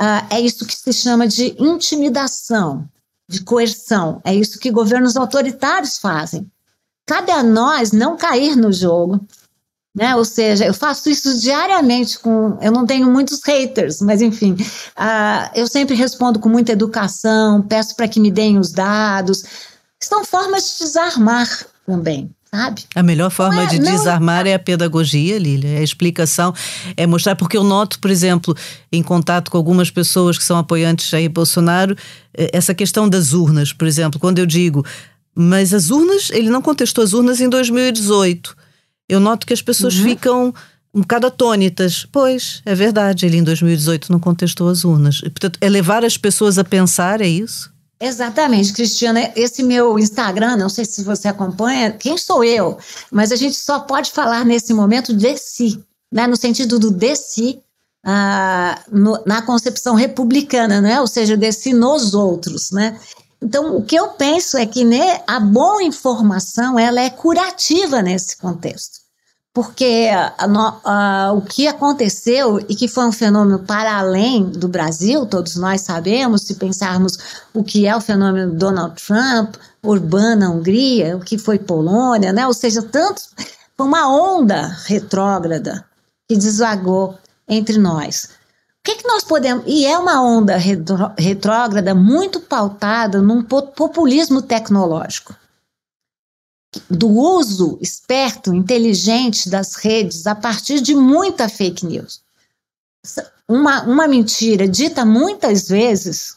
[0.00, 2.88] Uh, é isso que se chama de intimidação,
[3.28, 4.20] de coerção.
[4.24, 6.50] É isso que governos autoritários fazem.
[7.06, 9.20] Cabe a nós não cair no jogo,
[9.94, 10.14] né?
[10.16, 12.58] Ou seja, eu faço isso diariamente com.
[12.60, 17.96] Eu não tenho muitos haters, mas enfim, uh, eu sempre respondo com muita educação, peço
[17.96, 19.42] para que me deem os dados.
[20.00, 22.30] São formas de desarmar também.
[22.50, 22.82] Sabe?
[22.94, 23.92] A melhor forma é, de não...
[23.92, 26.54] desarmar é a pedagogia, Lília, é a explicação,
[26.96, 28.56] é mostrar, porque eu noto, por exemplo,
[28.90, 31.94] em contato com algumas pessoas que são apoiantes Jair Bolsonaro,
[32.32, 34.84] eh, essa questão das urnas, por exemplo, quando eu digo,
[35.34, 38.56] mas as urnas, ele não contestou as urnas em 2018
[39.08, 40.04] eu noto que as pessoas uhum.
[40.04, 40.54] ficam
[40.94, 42.06] um bocado atônitas.
[42.12, 45.20] Pois, é verdade, ele em 2018 não contestou as urnas.
[45.24, 47.72] E, portanto, é levar as pessoas a pensar, é isso?
[48.00, 49.32] Exatamente, Cristiana.
[49.34, 52.78] Esse meu Instagram, não sei se você acompanha, quem sou eu?
[53.10, 55.82] Mas a gente só pode falar nesse momento de si,
[56.12, 56.26] né?
[56.26, 57.60] no sentido do de si,
[58.04, 61.00] ah, no, na concepção republicana, né?
[61.00, 62.70] ou seja, de si nos outros.
[62.70, 62.98] Né?
[63.42, 68.36] Então, o que eu penso é que né, a boa informação ela é curativa nesse
[68.36, 69.07] contexto.
[69.58, 70.34] Porque a,
[70.84, 75.80] a, o que aconteceu e que foi um fenômeno para além do Brasil, todos nós
[75.80, 77.18] sabemos, se pensarmos
[77.52, 82.46] o que é o fenômeno Donald Trump, Urbana, Hungria, o que foi Polônia, né?
[82.46, 83.30] ou seja, tantos,
[83.76, 85.84] foi uma onda retrógrada
[86.28, 87.18] que desvagou
[87.48, 88.28] entre nós
[88.84, 89.64] que, que nós podemos.
[89.66, 90.56] E é uma onda
[91.18, 95.34] retrógrada muito pautada num populismo tecnológico.
[96.90, 102.22] Do uso esperto, inteligente das redes a partir de muita fake news.
[103.48, 106.36] Uma, uma mentira dita muitas vezes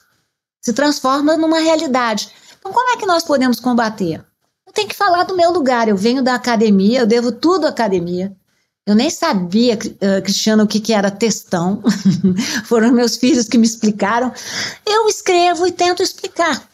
[0.62, 2.30] se transforma numa realidade.
[2.60, 4.24] Então, como é que nós podemos combater?
[4.66, 5.90] Eu tenho que falar do meu lugar.
[5.90, 8.34] Eu venho da academia, eu devo tudo à academia.
[8.86, 11.84] Eu nem sabia, uh, Cristiano, o que, que era textão.
[12.66, 14.32] Foram meus filhos que me explicaram.
[14.86, 16.71] Eu escrevo e tento explicar.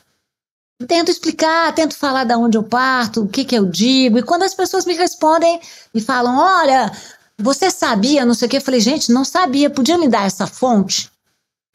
[0.86, 4.20] Tento explicar, tento falar de onde eu parto, o que, que eu digo.
[4.20, 5.60] E quando as pessoas me respondem
[5.94, 6.92] e falam: Olha,
[7.38, 10.46] você sabia, não sei o que, eu falei: Gente, não sabia, podia me dar essa
[10.46, 11.10] fonte?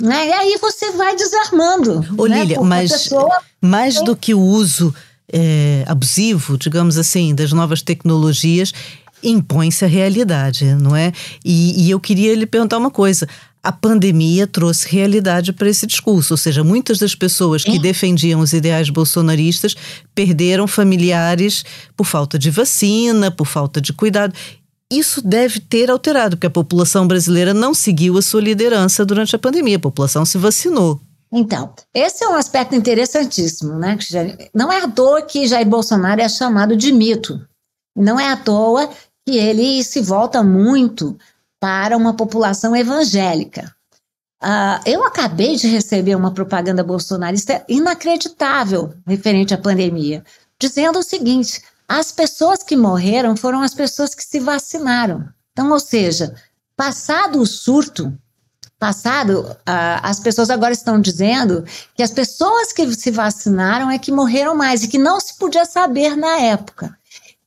[0.01, 0.29] Né?
[0.29, 2.05] E aí você vai desarmando.
[2.17, 2.41] Ô, né?
[2.41, 3.43] Lília, mas pessoa...
[3.61, 4.95] mais do que o uso
[5.33, 8.73] é, abusivo, digamos assim, das novas tecnologias,
[9.23, 11.13] impõe-se a realidade, não é?
[11.45, 13.29] E, e eu queria lhe perguntar uma coisa
[13.63, 17.79] a pandemia trouxe realidade para esse discurso, ou seja, muitas das pessoas que é.
[17.79, 19.77] defendiam os ideais bolsonaristas
[20.15, 21.65] perderam familiares
[21.97, 24.35] por falta de vacina, por falta de cuidado.
[24.91, 29.39] Isso deve ter alterado, porque a população brasileira não seguiu a sua liderança durante a
[29.39, 31.01] pandemia, a população se vacinou.
[31.33, 33.97] Então, esse é um aspecto interessantíssimo, né?
[34.55, 37.41] Não é à toa que Jair Bolsonaro é chamado de mito.
[37.97, 38.91] Não é à toa
[39.27, 41.17] que ele se volta muito
[41.63, 43.73] para uma população evangélica.
[44.43, 50.25] Uh, eu acabei de receber uma propaganda bolsonarista inacreditável referente à pandemia,
[50.59, 55.25] dizendo o seguinte: as pessoas que morreram foram as pessoas que se vacinaram.
[55.53, 56.35] Então, ou seja,
[56.77, 58.13] passado o surto,
[58.77, 64.11] passado, uh, as pessoas agora estão dizendo que as pessoas que se vacinaram é que
[64.11, 66.99] morreram mais e que não se podia saber na época.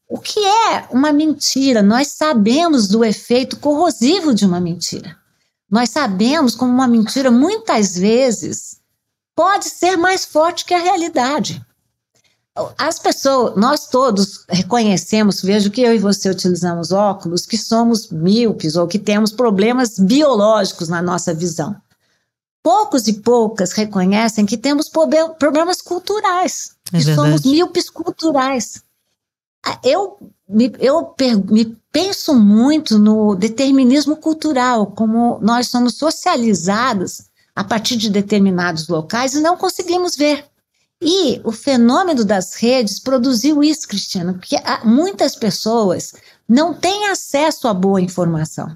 [0.07, 1.81] O que é uma mentira?
[1.81, 5.17] Nós sabemos do efeito corrosivo de uma mentira.
[5.69, 8.79] Nós sabemos como uma mentira muitas vezes
[9.35, 11.61] pode ser mais forte que a realidade.
[12.77, 18.77] As pessoas, nós todos reconhecemos, vejo que eu e você utilizamos óculos, que somos míopes
[18.77, 21.75] ou que temos problemas biológicos na nossa visão.
[22.63, 27.27] Poucos e poucas reconhecem que temos problemas culturais, é que verdade.
[27.27, 28.81] somos míopes culturais.
[29.83, 31.13] Eu me, eu
[31.49, 39.33] me penso muito no determinismo cultural, como nós somos socializados a partir de determinados locais
[39.33, 40.45] e não conseguimos ver.
[41.01, 46.13] E o fenômeno das redes produziu isso, Cristiano, porque muitas pessoas
[46.47, 48.75] não têm acesso à boa informação.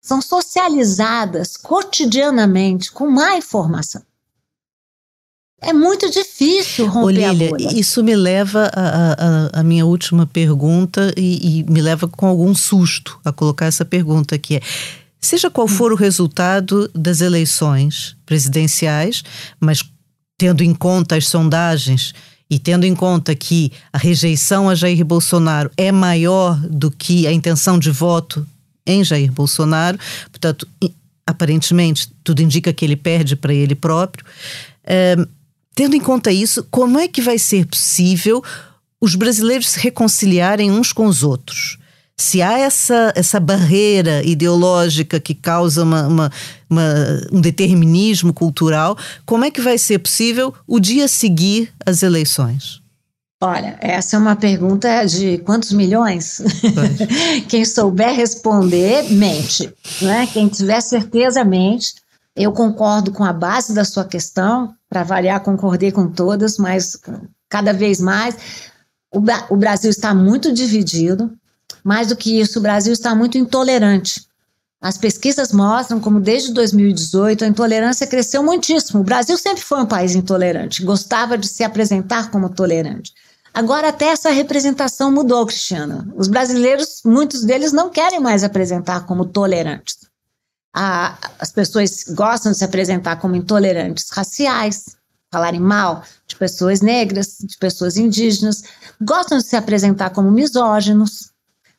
[0.00, 4.02] São socializadas cotidianamente com má informação.
[5.62, 7.78] É muito difícil romper Olília, a bolha.
[7.78, 8.70] Isso me leva
[9.52, 14.38] à minha última pergunta e, e, me leva com algum susto a colocar essa pergunta
[14.38, 14.60] que é
[15.20, 19.22] seja qual for o resultado das eleições presidenciais,
[19.60, 19.84] mas
[20.36, 22.12] tendo em conta as sondagens
[22.50, 27.32] e tendo em conta que a rejeição a Jair Bolsonaro é maior do que a
[27.32, 28.44] intenção de voto
[28.84, 29.96] em Jair Bolsonaro,
[30.30, 30.66] portanto,
[31.24, 34.24] aparentemente tudo indica que ele perde para ele próprio.
[34.84, 35.16] É,
[35.74, 38.42] tendo em conta isso, como é que vai ser possível
[39.00, 41.78] os brasileiros se reconciliarem uns com os outros?
[42.16, 46.32] Se há essa, essa barreira ideológica que causa uma, uma,
[46.68, 46.84] uma,
[47.32, 48.96] um determinismo cultural,
[49.26, 52.82] como é que vai ser possível o dia seguir as eleições?
[53.42, 56.40] Olha, essa é uma pergunta de quantos milhões?
[57.48, 59.68] Quem souber responder, mente.
[60.00, 60.28] Né?
[60.32, 61.94] Quem tiver certeza, mente.
[62.36, 67.00] Eu concordo com a base da sua questão, para variar, concordei com todas, mas
[67.48, 68.36] cada vez mais.
[69.10, 71.32] O, o Brasil está muito dividido.
[71.82, 74.26] Mais do que isso, o Brasil está muito intolerante.
[74.82, 79.00] As pesquisas mostram como desde 2018 a intolerância cresceu muitíssimo.
[79.00, 83.12] O Brasil sempre foi um país intolerante, gostava de se apresentar como tolerante.
[83.54, 86.06] Agora até essa representação mudou, Cristiana.
[86.16, 89.96] Os brasileiros, muitos deles não querem mais apresentar como tolerantes.
[90.72, 94.96] As pessoas gostam de se apresentar como intolerantes raciais,
[95.30, 98.62] falarem mal de pessoas negras, de pessoas indígenas,
[99.00, 101.30] gostam de se apresentar como misóginos,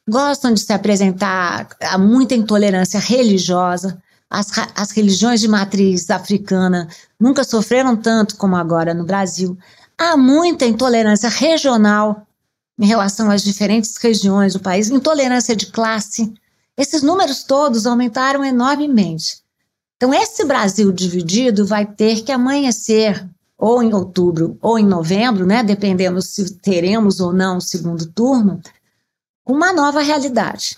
[0.07, 4.01] gostam de se apresentar a muita intolerância religiosa.
[4.29, 6.87] As, as religiões de matriz africana
[7.19, 9.57] nunca sofreram tanto como agora no Brasil.
[9.97, 12.25] Há muita intolerância regional
[12.79, 16.33] em relação às diferentes regiões do país, intolerância de classe.
[16.77, 19.41] Esses números todos aumentaram enormemente.
[19.95, 25.63] Então, esse Brasil dividido vai ter que amanhecer ou em outubro ou em novembro, né,
[25.63, 28.59] dependendo se teremos ou não o segundo turno,
[29.45, 30.77] uma nova realidade.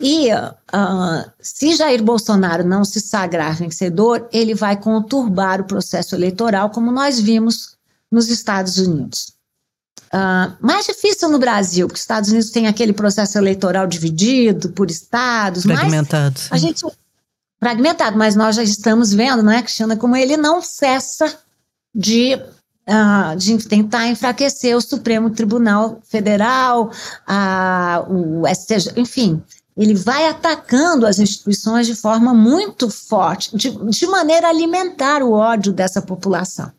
[0.00, 6.70] E uh, se Jair Bolsonaro não se sagrar vencedor, ele vai conturbar o processo eleitoral,
[6.70, 7.76] como nós vimos
[8.10, 9.37] nos Estados Unidos.
[10.08, 14.90] Uh, mais difícil no Brasil, porque os Estados Unidos tem aquele processo eleitoral dividido por
[14.90, 15.64] estados.
[15.64, 16.40] Fragmentado.
[16.50, 16.84] a gente
[17.60, 21.38] fragmentado, mas nós já estamos vendo, não é, Cristiana, como ele não cessa
[21.94, 26.90] de, uh, de tentar enfraquecer o Supremo Tribunal Federal,
[27.28, 29.42] uh, o STJ, enfim.
[29.76, 35.32] Ele vai atacando as instituições de forma muito forte, de, de maneira a alimentar o
[35.32, 36.72] ódio dessa população.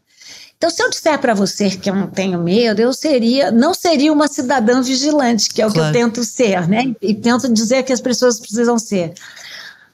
[0.59, 4.11] Então, se eu disser para você que eu não tenho medo, eu seria, não seria
[4.11, 5.93] uma cidadã vigilante, que é o claro.
[5.93, 6.93] que eu tento ser, né?
[7.01, 9.13] E tento dizer que as pessoas precisam ser.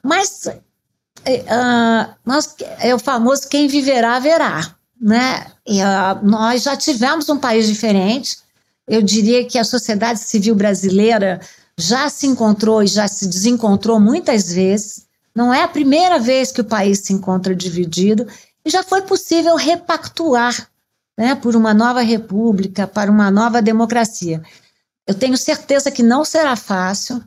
[0.02, 5.46] Mas uh, nós, é o famoso quem viverá, verá, né?
[5.64, 8.38] E, uh, nós já tivemos um país diferente.
[8.88, 11.40] Eu diria que a sociedade civil brasileira
[11.78, 15.06] já se encontrou e já se desencontrou muitas vezes.
[15.32, 18.26] Não é a primeira vez que o país se encontra dividido
[18.70, 20.68] já foi possível repactuar
[21.16, 24.42] né, por uma nova república, para uma nova democracia.
[25.06, 27.22] Eu tenho certeza que não será fácil,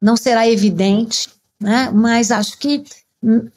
[0.00, 1.28] não será evidente,
[1.60, 2.84] né, mas acho que
[3.22, 3.48] hum,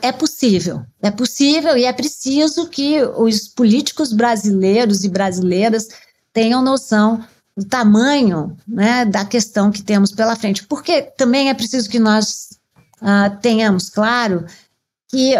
[0.00, 0.84] é possível.
[1.00, 5.88] É possível e é preciso que os políticos brasileiros e brasileiras
[6.32, 7.24] tenham noção
[7.56, 10.66] do tamanho né, da questão que temos pela frente.
[10.66, 12.50] Porque também é preciso que nós
[13.00, 14.44] uh, tenhamos claro
[15.08, 15.34] que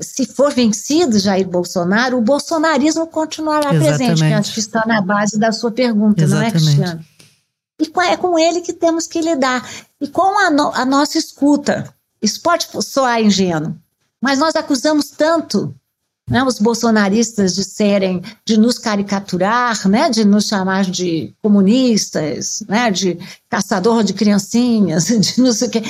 [0.00, 3.98] se for vencido Jair Bolsonaro, o bolsonarismo continuará Exatamente.
[3.98, 6.52] presente, que acho que está na base da sua pergunta, Exatamente.
[6.54, 7.04] não é, Cristiano?
[7.80, 9.68] E é com ele que temos que lidar.
[10.00, 11.92] E com a, no, a nossa escuta.
[12.20, 13.76] Isso pode soar ingênuo,
[14.20, 15.72] mas nós acusamos tanto
[16.28, 22.90] né, os bolsonaristas de serem, de nos caricaturar, né, de nos chamar de comunistas, né,
[22.90, 25.82] de caçador de criancinhas, de não sei o quê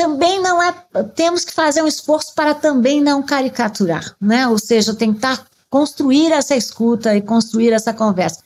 [0.00, 0.72] também não é.
[1.14, 4.48] Temos que fazer um esforço para também não caricaturar, né?
[4.48, 8.40] Ou seja, tentar construir essa escuta e construir essa conversa.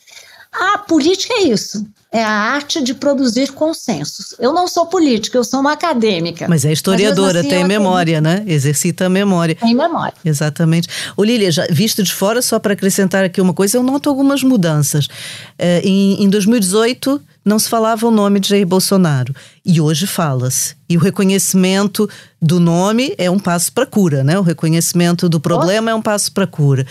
[0.52, 1.86] A política é isso.
[2.14, 4.36] É a arte de produzir consensos.
[4.38, 6.46] Eu não sou política, eu sou uma acadêmica.
[6.48, 8.44] Mas é historiadora, assim, tem memória, né?
[8.46, 9.56] Exercita a memória.
[9.56, 10.14] Tem memória.
[10.24, 10.86] Exatamente.
[11.16, 14.44] Ô Lília, já, visto de fora, só para acrescentar aqui uma coisa, eu noto algumas
[14.44, 15.08] mudanças.
[15.58, 19.34] É, em, em 2018 não se falava o nome de Jair Bolsonaro.
[19.64, 20.76] E hoje fala-se.
[20.88, 22.08] E o reconhecimento
[22.40, 24.38] do nome é um passo para a cura, né?
[24.38, 26.86] O reconhecimento do problema é um passo para a cura.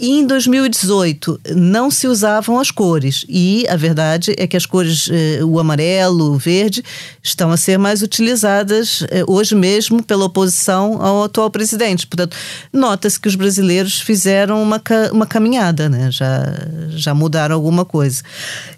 [0.00, 3.26] E em 2018 não se usavam as cores.
[3.28, 6.82] E a verdade é que as cores, eh, o amarelo, o verde,
[7.22, 12.06] estão a ser mais utilizadas eh, hoje mesmo pela oposição ao atual presidente.
[12.06, 12.34] Portanto,
[12.72, 14.82] nota-se que os brasileiros fizeram uma,
[15.12, 16.10] uma caminhada, né?
[16.10, 16.44] já,
[16.92, 18.22] já mudaram alguma coisa.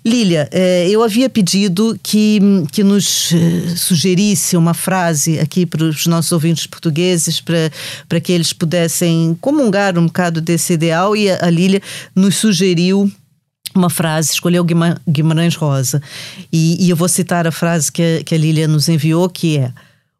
[0.04, 2.40] Lília, eh, eu havia pedido que,
[2.72, 3.32] que nos
[3.76, 10.06] sugerisse uma frase aqui para os nossos ouvintes portugueses, para que eles pudessem comungar um
[10.06, 11.80] bocado desse ideal e a, a Lília
[12.14, 13.10] nos sugeriu
[13.74, 14.64] uma frase, escolheu
[15.08, 16.02] Guimarães Rosa.
[16.52, 19.58] E, e, eu vou citar a frase que a, que a Lília nos enviou, que
[19.58, 19.72] é: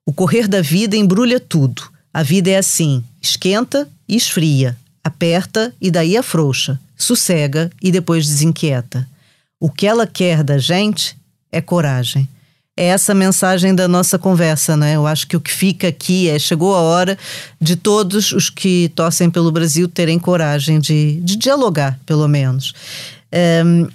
[0.07, 1.83] O correr da vida embrulha tudo.
[2.15, 4.77] A vida é assim, esquenta e esfria.
[5.05, 9.09] aperta e daí afrouxa, sossega e depois desinquieta.
[9.59, 11.17] O que ela quer da gente
[11.51, 12.29] é coragem.
[12.83, 14.97] É essa mensagem da nossa conversa, né?
[14.97, 17.17] Eu acho que o que fica aqui é chegou a hora
[17.61, 22.75] de todos os que torcem pelo Brasil terem coragem de, de dialogar, pelo menos.
[23.65, 23.87] Um,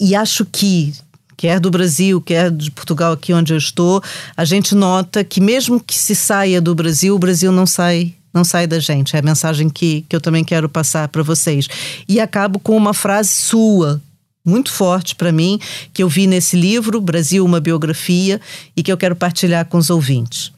[0.00, 0.92] e acho que
[1.36, 4.02] quer do Brasil, quer de Portugal, aqui onde eu estou,
[4.36, 8.42] a gente nota que mesmo que se saia do Brasil, o Brasil não sai não
[8.42, 9.14] sai da gente.
[9.14, 11.68] É a mensagem que, que eu também quero passar para vocês.
[12.08, 14.02] E acabo com uma frase sua,
[14.44, 15.58] muito forte para mim,
[15.92, 18.40] que eu vi nesse livro, Brasil, uma biografia,
[18.76, 20.52] e que eu quero partilhar com os ouvintes.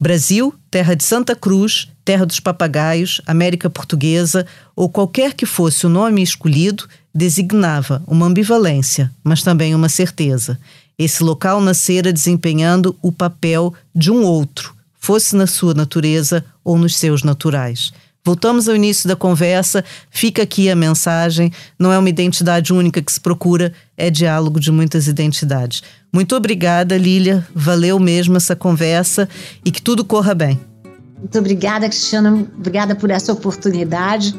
[0.00, 4.44] Brasil, terra de Santa Cruz, terra dos papagaios, América Portuguesa,
[4.74, 10.58] ou qualquer que fosse o nome escolhido, designava uma ambivalência, mas também uma certeza.
[10.98, 16.96] Esse local nascera desempenhando o papel de um outro, fosse na sua natureza ou nos
[16.96, 17.92] seus naturais.
[18.24, 23.12] Voltamos ao início da conversa, fica aqui a mensagem: não é uma identidade única que
[23.12, 25.82] se procura, é diálogo de muitas identidades.
[26.12, 29.28] Muito obrigada, Lília, valeu mesmo essa conversa
[29.64, 30.60] e que tudo corra bem.
[31.18, 34.34] Muito obrigada, Cristiana, obrigada por essa oportunidade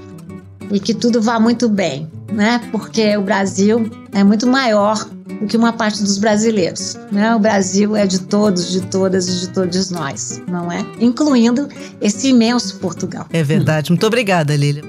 [0.72, 2.62] e que tudo vá muito bem, né?
[2.72, 5.08] Porque o Brasil é muito maior
[5.40, 7.36] do que uma parte dos brasileiros, né?
[7.36, 10.86] O Brasil é de todos, de todas e de todos nós, não é?
[11.00, 11.68] Incluindo
[12.02, 13.28] esse imenso Portugal.
[13.32, 13.92] É verdade.
[13.92, 14.84] Muito obrigada, Lília.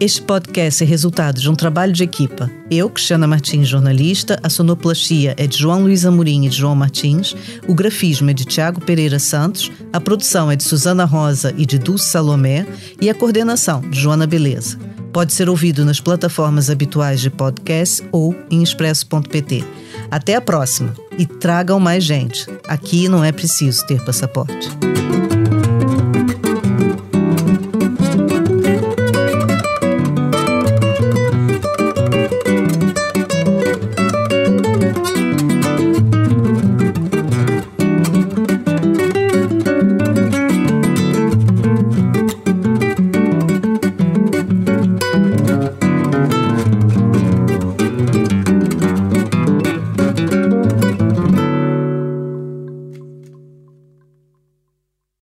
[0.00, 2.50] Este podcast é resultado de um trabalho de equipa.
[2.68, 7.34] Eu, Cristiana Martins, jornalista, a sonoplastia é de João Luiz Amorim e de João Martins,
[7.68, 11.78] o grafismo é de Tiago Pereira Santos, a produção é de Suzana Rosa e de
[11.78, 12.66] Dulce Salomé
[13.00, 14.78] e a coordenação de Joana Beleza.
[15.12, 19.64] Pode ser ouvido nas plataformas habituais de podcast ou em expresso.pt.
[20.10, 22.48] Até a próxima e tragam mais gente.
[22.66, 24.68] Aqui não é preciso ter passaporte.